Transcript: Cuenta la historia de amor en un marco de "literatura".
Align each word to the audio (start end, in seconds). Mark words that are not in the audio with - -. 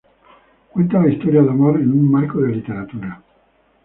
Cuenta 0.71 0.99
la 0.99 1.09
historia 1.09 1.43
de 1.43 1.49
amor 1.51 1.79
en 1.79 1.91
un 1.91 2.09
marco 2.09 2.39
de 2.39 2.55
"literatura". 2.55 3.21